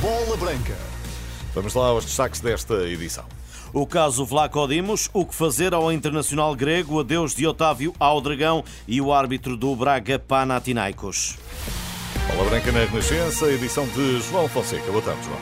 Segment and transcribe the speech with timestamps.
[0.00, 0.76] Bola Branca.
[1.54, 3.24] Vamos lá aos destaques desta edição.
[3.72, 8.64] O caso Vlaco Dimos, o que fazer ao internacional grego, adeus de Otávio ao Dragão
[8.86, 11.36] e o árbitro do Braga Panathinaikos.
[12.34, 14.90] Bola Branca na Renascença, edição de João Fonseca.
[14.90, 15.38] Boa tarde, João.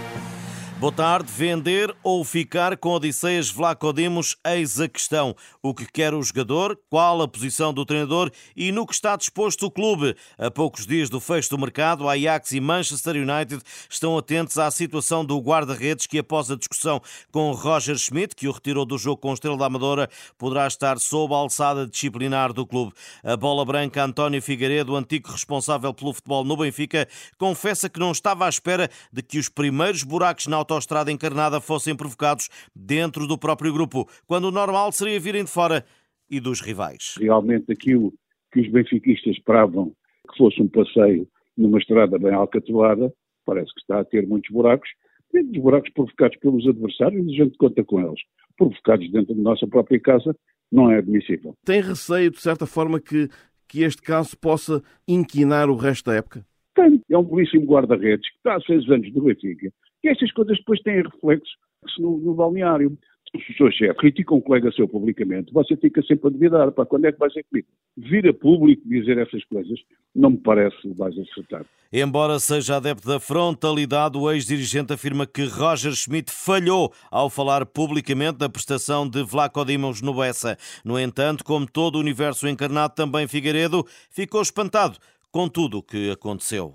[0.81, 1.31] Boa tarde.
[1.31, 4.39] Vender ou ficar com Odisseias Vlacodimos?
[4.43, 5.37] Eis a questão.
[5.63, 6.75] O que quer o jogador?
[6.89, 8.31] Qual a posição do treinador?
[8.57, 10.17] E no que está disposto o clube?
[10.39, 15.23] A poucos dias do fecho do mercado, Ajax e Manchester United estão atentos à situação
[15.23, 19.33] do guarda-redes que, após a discussão com Roger Schmidt, que o retirou do jogo com
[19.33, 20.09] o Estrela da Amadora,
[20.39, 22.95] poderá estar sob a alçada disciplinar do clube.
[23.23, 28.47] A bola branca António Figueiredo, antigo responsável pelo futebol no Benfica, confessa que não estava
[28.47, 33.73] à espera de que os primeiros buracos na autoestrada encarnada fossem provocados dentro do próprio
[33.73, 35.85] grupo, quando o normal seria virem de fora
[36.31, 37.15] e dos rivais.
[37.19, 38.13] Realmente aquilo
[38.53, 39.93] que os benfiquistas esperavam
[40.31, 43.13] que fosse um passeio numa estrada bem alcatroada,
[43.45, 44.89] parece que está a ter muitos buracos,
[45.35, 48.21] muitos buracos provocados pelos adversários e a gente conta com eles.
[48.57, 50.35] Provocados dentro da nossa própria casa,
[50.71, 51.55] não é admissível.
[51.65, 53.29] Tem receio, de certa forma, que,
[53.69, 56.47] que este caso possa inquinar o resto da época?
[56.75, 57.01] Tem.
[57.11, 59.73] É um belíssimo guarda-redes que está há seis anos do Benfica
[60.03, 61.51] e estas coisas depois têm reflexo
[61.99, 62.97] no, no balneário.
[63.31, 66.85] Se o seu chefe critica um colega seu publicamente, você fica sempre a duvidar, para
[66.85, 67.69] quando é que vai ser comigo?
[67.97, 69.79] Vir a público dizer essas coisas
[70.13, 71.67] não me parece mais acertado.
[71.93, 78.39] Embora seja adepto da frontalidade, o ex-dirigente afirma que Roger Schmidt falhou ao falar publicamente
[78.39, 80.57] da prestação de Vlaco Dimos no Bessa.
[80.85, 84.99] No entanto, como todo o universo encarnado, também Figueiredo ficou espantado
[85.31, 86.75] com tudo o que aconteceu.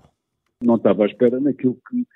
[0.62, 2.06] Não estava à espera naquilo que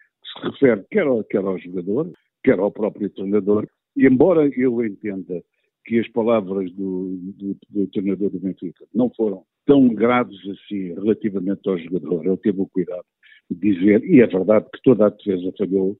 [0.40, 2.10] se refere quer ao, quer ao jogador,
[2.42, 5.42] quer ao próprio treinador, e embora eu entenda
[5.84, 11.68] que as palavras do, do, do treinador do Benfica não foram tão graves assim relativamente
[11.68, 13.04] ao jogador, ele teve o cuidado
[13.50, 15.96] de dizer, e é verdade que toda a defesa falhou,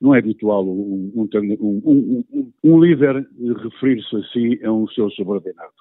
[0.00, 1.28] não é habitual um, um,
[1.84, 3.26] um, um líder
[3.62, 5.72] referir-se assim a um seu subordinado.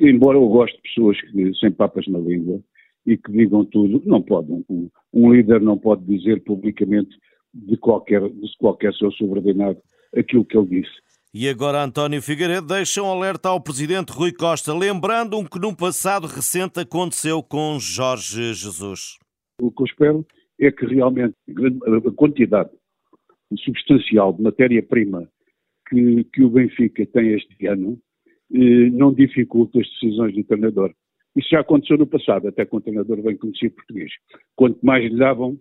[0.00, 2.60] Embora eu goste de pessoas que, sem papas na língua
[3.06, 7.16] e que digam tudo, não pode, um, um líder não pode dizer publicamente
[7.52, 9.78] de qualquer, de qualquer seu subordinado
[10.16, 11.08] aquilo que ele disse.
[11.32, 15.74] E agora António Figueiredo deixa um alerta ao presidente Rui Costa, lembrando um que num
[15.74, 19.18] passado recente aconteceu com Jorge Jesus.
[19.60, 20.26] O que eu espero
[20.58, 21.34] é que realmente
[22.06, 22.70] a quantidade
[23.64, 25.28] substancial de matéria-prima
[25.88, 27.98] que, que o Benfica tem este ano
[28.52, 30.94] eh, não dificulte as decisões do treinador.
[31.36, 34.10] Isso já aconteceu no passado, até com o treinador bem conhecido português.
[34.56, 35.58] Quanto mais lhe davam,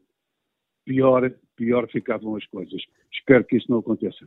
[0.86, 2.81] pior pior ficavam as coisas.
[3.12, 4.25] Espero que isso não aconteça.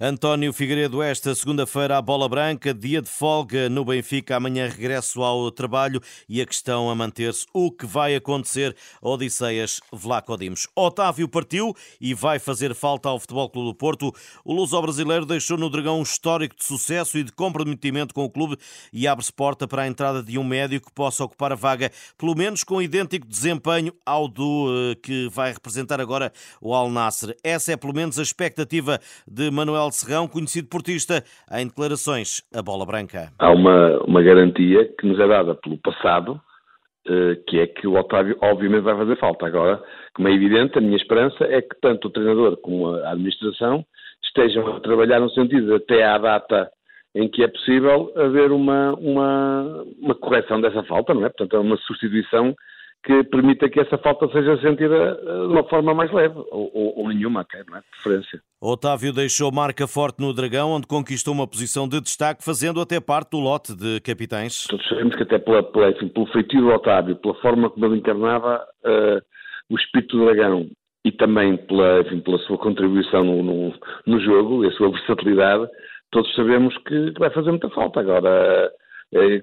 [0.00, 4.36] António Figueiredo, esta segunda-feira, a bola branca, dia de folga no Benfica.
[4.36, 8.74] Amanhã regresso ao trabalho e a questão a manter-se: o que vai acontecer?
[9.02, 10.68] Odisseias Vlacodimos.
[10.74, 14.12] Otávio partiu e vai fazer falta ao Futebol Clube do Porto.
[14.44, 18.30] O luso brasileiro deixou no Dragão um histórico de sucesso e de comprometimento com o
[18.30, 18.56] clube
[18.92, 22.36] e abre-se porta para a entrada de um médio que possa ocupar a vaga, pelo
[22.36, 27.34] menos com idêntico desempenho ao do eh, que vai representar agora o Al Nasser.
[27.44, 32.84] Essa é pelo menos a expectativa de Manuel Serrão, conhecido portista, em declarações a bola
[32.84, 33.32] branca.
[33.38, 36.40] Há uma, uma garantia que nos é dada pelo passado,
[37.06, 39.46] eh, que é que o Otávio obviamente vai fazer falta.
[39.46, 39.82] Agora,
[40.14, 43.84] como é evidente, a minha esperança é que tanto o treinador como a administração
[44.22, 46.70] estejam a trabalhar no sentido de até à data
[47.14, 51.28] em que é possível haver uma, uma, uma correção dessa falta, não é?
[51.28, 52.54] Portanto, é uma substituição
[53.04, 56.98] que permita que essa falta seja sentida eh, de uma forma mais leve, ou, ou,
[56.98, 57.82] ou nenhuma, não é?
[58.02, 58.40] Preferência.
[58.60, 63.30] Otávio deixou marca forte no Dragão, onde conquistou uma posição de destaque, fazendo até parte
[63.30, 64.66] do lote de capitães.
[64.66, 67.98] Todos sabemos que até pela, pela, enfim, pelo feitio do Otávio, pela forma como ele
[67.98, 69.22] encarnava uh,
[69.70, 70.68] o espírito do Dragão
[71.04, 73.74] e também pela, enfim, pela sua contribuição no, no,
[74.06, 75.68] no jogo e a sua versatilidade,
[76.10, 78.00] todos sabemos que vai fazer muita falta.
[78.00, 78.70] Agora, é,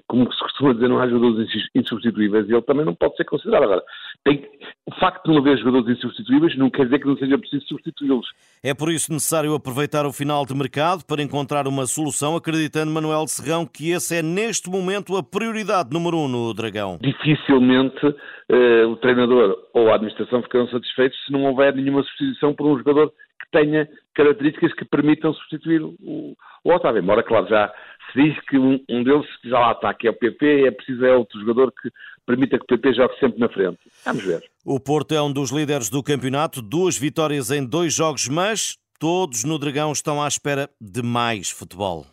[0.06, 3.64] como se costuma dizer, não há jogadores insubstituíveis e ele também não pode ser considerado.
[3.64, 3.82] Agora,
[4.24, 4.48] tem,
[4.86, 8.26] o facto de não haver jogadores insubstituíveis não quer dizer que não seja preciso substituí-los.
[8.62, 13.26] É por isso necessário aproveitar o final de mercado para encontrar uma solução, acreditando Manuel
[13.26, 16.98] Serrão que esse é neste momento a prioridade número um no Dragão.
[17.00, 18.14] Dificilmente
[18.48, 22.78] eh, o treinador ou a administração ficarão satisfeitos se não houver nenhuma substituição por um
[22.78, 23.12] jogador
[23.56, 27.02] tenha características que permitam substituir o, o Otávio.
[27.02, 27.72] Embora, claro, já
[28.12, 31.04] se diz que um, um deles já lá está, que é o PP, é preciso
[31.06, 31.90] é outro jogador que
[32.26, 33.78] permita que o PP jogue sempre na frente.
[34.04, 34.42] Vamos ver.
[34.64, 39.44] O Porto é um dos líderes do campeonato, duas vitórias em dois jogos, mas todos
[39.44, 42.04] no Dragão estão à espera de mais futebol.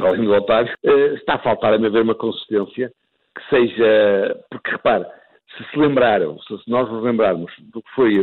[0.00, 2.92] Além do Otávio, eh, está a faltar a haver uma consistência
[3.36, 4.36] que seja.
[4.50, 5.04] Porque repare,
[5.56, 8.16] se se lembraram, se nós nos lembrarmos do que foi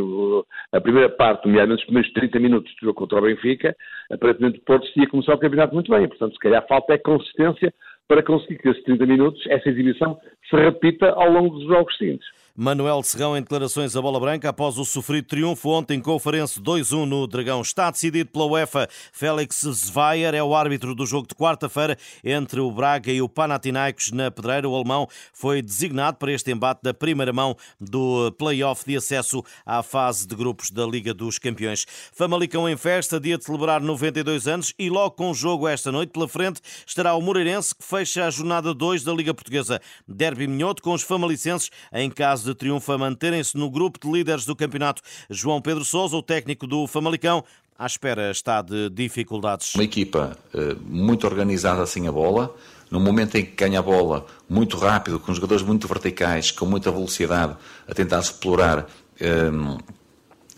[0.72, 3.76] a primeira parte, nomeadamente os primeiros 30 minutos do jogo contra o Benfica,
[4.10, 6.08] aparentemente o Porto tinha começado o campeonato muito bem.
[6.08, 7.74] Portanto, se calhar falta é consistência
[8.08, 10.18] para conseguir que esses 30 minutos, essa exibição,
[10.48, 12.26] se repita ao longo dos jogos seguintes.
[12.58, 16.58] Manuel Serrão em declarações à bola branca após o sofrido triunfo ontem com o Farense
[16.58, 17.60] 2-1 no Dragão.
[17.60, 18.88] Está decidido pela UEFA.
[19.12, 24.10] Félix Zweier é o árbitro do jogo de quarta-feira entre o Braga e o Panathinaikos
[24.10, 24.66] na Pedreira.
[24.66, 29.82] O alemão foi designado para este embate da primeira mão do play-off de acesso à
[29.82, 31.86] fase de grupos da Liga dos Campeões.
[32.14, 36.08] Famalicão em festa, dia de celebrar 92 anos e logo com o jogo esta noite
[36.08, 39.78] pela frente estará o Moreirense que fecha a jornada 2 da Liga Portuguesa.
[40.08, 44.44] Derby minhoto com os famalicenses em caso de triunfo a manterem-se no grupo de líderes
[44.44, 45.02] do campeonato.
[45.28, 47.44] João Pedro Sousa, o técnico do Famalicão,
[47.78, 49.74] à espera está de dificuldades.
[49.74, 52.54] Uma equipa eh, muito organizada sem a bola,
[52.90, 56.90] no momento em que ganha a bola, muito rápido, com jogadores muito verticais, com muita
[56.90, 57.56] velocidade,
[57.86, 58.86] a tentar explorar
[59.20, 59.50] eh,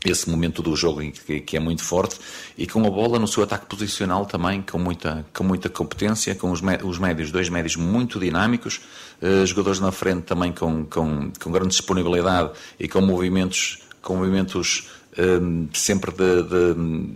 [0.04, 2.16] esse momento do jogo que, que, é muito forte
[2.56, 6.52] e com a bola no seu ataque posicional também com muita, com muita competência, com
[6.52, 8.80] os, os médios, dois médios muito dinâmicos,
[9.20, 14.88] uh, jogadores na frente também com, com, com grande disponibilidade e com movimentos, com movimentos
[15.14, 16.74] uh, sempre de, de,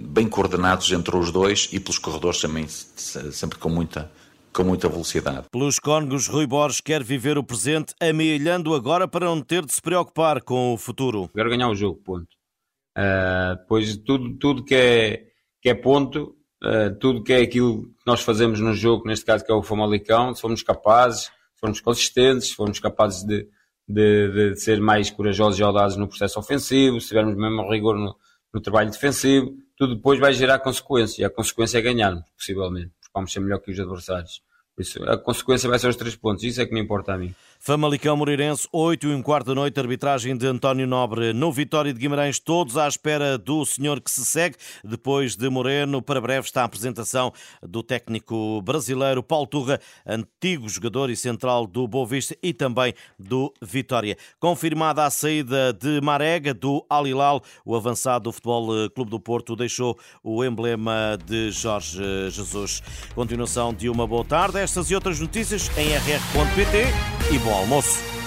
[0.09, 4.11] bem coordenados entre os dois e pelos corredores também sempre com muita
[4.53, 5.47] com muita velocidade.
[5.51, 9.81] Pelos Cónegos, Rui Borges quer viver o presente, amealhando agora para não ter de se
[9.81, 11.31] preocupar com o futuro.
[11.35, 12.42] Quero ganhar o jogo, ponto.
[12.97, 15.25] Uh, pois tudo, tudo que, é,
[15.61, 19.45] que é ponto, uh, tudo que é aquilo que nós fazemos no jogo, neste caso
[19.45, 23.49] que é o Famalicão, se formos capazes, se formos consistentes, se formos capazes de,
[23.89, 28.15] de, de ser mais corajosos e audaces no processo ofensivo, se tivermos mesmo rigor no,
[28.53, 31.23] no trabalho defensivo, tudo depois vai gerar consequência.
[31.23, 34.43] E a consequência é ganharmos, possivelmente, porque vamos ser melhor que os adversários.
[34.75, 36.45] Por isso, a consequência vai ser os três pontos.
[36.45, 37.35] Isso é que me importa a mim.
[37.65, 42.01] Famalicão Moreirense, 8 e um quarto da noite, arbitragem de António Nobre no Vitória de
[42.01, 44.57] Guimarães, todos à espera do senhor que se segue.
[44.83, 47.33] Depois de Moreno, para breve está a apresentação
[47.63, 53.55] do técnico brasileiro Paulo Turra, antigo jogador e central do Boa Vista e também do
[53.63, 54.17] Vitória.
[54.41, 59.97] Confirmada a saída de Marega do Alilal, o avançado do Futebol Clube do Porto deixou
[60.21, 62.83] o emblema de Jorge Jesus.
[63.15, 64.59] Continuação de uma boa tarde.
[64.59, 66.89] Estas e outras notícias em rr.pt
[67.33, 68.22] e bom Almost.